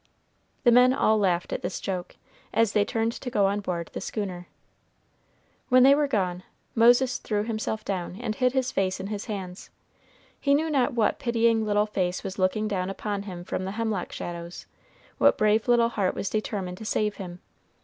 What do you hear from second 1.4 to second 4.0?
at this joke, as they turned to go on board